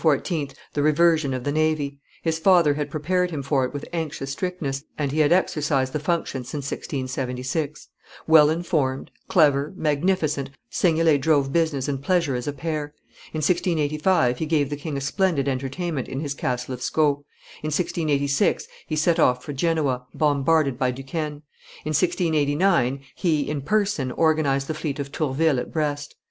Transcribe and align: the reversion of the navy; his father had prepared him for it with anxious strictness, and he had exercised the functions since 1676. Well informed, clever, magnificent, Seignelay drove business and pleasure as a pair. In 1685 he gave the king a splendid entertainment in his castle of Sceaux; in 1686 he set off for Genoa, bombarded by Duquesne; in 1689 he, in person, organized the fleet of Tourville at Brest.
the 0.73 0.81
reversion 0.81 1.31
of 1.31 1.43
the 1.43 1.51
navy; 1.51 1.99
his 2.23 2.39
father 2.39 2.73
had 2.73 2.89
prepared 2.89 3.29
him 3.29 3.43
for 3.43 3.65
it 3.65 3.71
with 3.71 3.87
anxious 3.93 4.31
strictness, 4.31 4.83
and 4.97 5.11
he 5.11 5.19
had 5.19 5.31
exercised 5.31 5.93
the 5.93 5.99
functions 5.99 6.49
since 6.49 6.65
1676. 6.71 7.87
Well 8.25 8.49
informed, 8.49 9.11
clever, 9.27 9.71
magnificent, 9.75 10.49
Seignelay 10.71 11.19
drove 11.21 11.53
business 11.53 11.87
and 11.87 12.01
pleasure 12.01 12.33
as 12.33 12.47
a 12.47 12.51
pair. 12.51 12.95
In 13.31 13.43
1685 13.45 14.39
he 14.39 14.47
gave 14.47 14.71
the 14.71 14.75
king 14.75 14.97
a 14.97 15.01
splendid 15.01 15.47
entertainment 15.47 16.07
in 16.07 16.19
his 16.19 16.33
castle 16.33 16.73
of 16.73 16.81
Sceaux; 16.81 17.23
in 17.61 17.67
1686 17.69 18.67
he 18.87 18.95
set 18.95 19.19
off 19.19 19.43
for 19.43 19.53
Genoa, 19.53 20.07
bombarded 20.15 20.79
by 20.79 20.89
Duquesne; 20.89 21.43
in 21.85 21.93
1689 21.93 23.01
he, 23.13 23.47
in 23.47 23.61
person, 23.61 24.11
organized 24.11 24.65
the 24.67 24.73
fleet 24.73 24.97
of 24.97 25.11
Tourville 25.11 25.59
at 25.59 25.71
Brest. 25.71 26.15